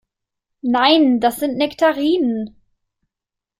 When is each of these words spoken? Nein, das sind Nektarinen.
Nein, 0.65 1.19
das 1.19 1.37
sind 1.37 1.57
Nektarinen. 1.57 2.59